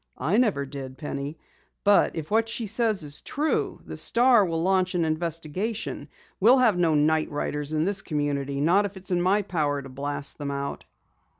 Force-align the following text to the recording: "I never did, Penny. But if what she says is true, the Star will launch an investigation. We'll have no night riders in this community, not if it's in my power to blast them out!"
"I 0.17 0.37
never 0.39 0.65
did, 0.65 0.97
Penny. 0.97 1.37
But 1.83 2.15
if 2.15 2.31
what 2.31 2.49
she 2.49 2.65
says 2.65 3.03
is 3.03 3.21
true, 3.21 3.81
the 3.85 3.95
Star 3.97 4.43
will 4.43 4.63
launch 4.63 4.95
an 4.95 5.05
investigation. 5.05 6.09
We'll 6.39 6.57
have 6.57 6.75
no 6.75 6.95
night 6.95 7.29
riders 7.29 7.73
in 7.73 7.83
this 7.83 8.01
community, 8.01 8.61
not 8.61 8.85
if 8.85 8.97
it's 8.97 9.11
in 9.11 9.21
my 9.21 9.43
power 9.43 9.79
to 9.79 9.89
blast 9.89 10.39
them 10.39 10.49
out!" 10.49 10.85